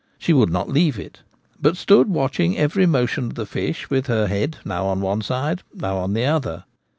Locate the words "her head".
4.07-4.57